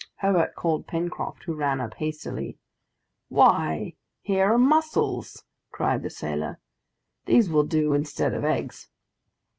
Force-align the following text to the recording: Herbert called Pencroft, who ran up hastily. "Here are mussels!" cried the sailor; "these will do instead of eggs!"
Herbert 0.15 0.55
called 0.55 0.87
Pencroft, 0.87 1.43
who 1.43 1.53
ran 1.53 1.79
up 1.79 1.93
hastily. 1.93 2.57
"Here 3.29 4.51
are 4.53 4.57
mussels!" 4.57 5.43
cried 5.71 6.01
the 6.01 6.09
sailor; 6.09 6.59
"these 7.27 7.51
will 7.51 7.65
do 7.65 7.93
instead 7.93 8.33
of 8.33 8.43
eggs!" 8.43 8.89